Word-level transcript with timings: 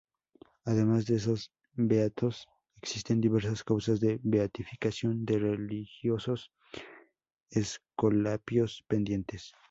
Además 0.65 1.05
de 1.05 1.17
esos 1.17 1.51
beatos, 1.75 2.47
existen 2.81 3.21
diversas 3.21 3.63
causas 3.63 3.99
de 3.99 4.19
beatificación 4.23 5.25
de 5.25 5.37
religiosos 5.37 6.51
escolapios 7.51 8.83
pendientes. 8.87 9.53